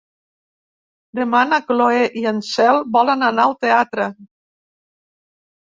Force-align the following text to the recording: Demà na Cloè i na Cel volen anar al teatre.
Demà 1.19 1.41
na 1.49 1.59
Cloè 1.67 2.01
i 2.23 2.25
na 2.29 2.33
Cel 2.49 2.81
volen 2.97 3.29
anar 3.29 3.47
al 3.47 3.55
teatre. 3.67 4.11